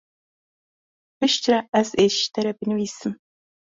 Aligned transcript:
Piştre 1.17 1.57
ez 1.79 1.89
ê 2.03 2.05
ji 2.15 2.25
te 2.33 2.41
re 2.45 2.53
binivîsim. 2.57 3.13